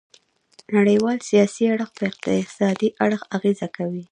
نړیوال 0.75 1.17
سیاسي 1.29 1.63
اړخ 1.73 1.89
په 1.99 2.03
اقتصادي 2.11 2.89
اړخ 3.05 3.21
اغیزه 3.37 3.67
کوي 3.77 4.03